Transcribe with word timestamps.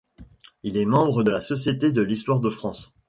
Il 0.63 0.77
est 0.77 0.85
membre 0.85 1.21
de 1.23 1.29
la 1.29 1.41
Société 1.41 1.91
de 1.91 2.01
l'histoire 2.01 2.39
de 2.39 2.49
France. 2.49 2.91